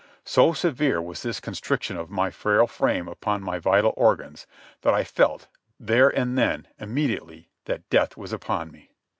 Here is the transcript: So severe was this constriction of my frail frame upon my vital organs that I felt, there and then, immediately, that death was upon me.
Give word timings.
So 0.25 0.51
severe 0.53 0.99
was 0.99 1.21
this 1.21 1.39
constriction 1.39 1.95
of 1.95 2.09
my 2.09 2.31
frail 2.31 2.65
frame 2.65 3.07
upon 3.07 3.43
my 3.43 3.59
vital 3.59 3.93
organs 3.95 4.47
that 4.81 4.95
I 4.95 5.03
felt, 5.03 5.47
there 5.79 6.09
and 6.09 6.35
then, 6.35 6.67
immediately, 6.79 7.51
that 7.65 7.87
death 7.91 8.17
was 8.17 8.33
upon 8.33 8.71
me. 8.71 8.93